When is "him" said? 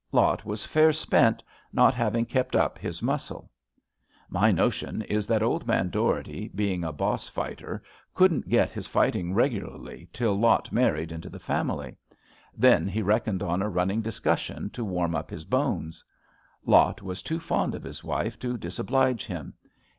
19.27-19.53